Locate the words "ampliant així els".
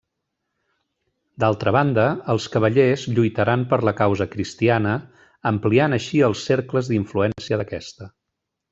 5.55-6.43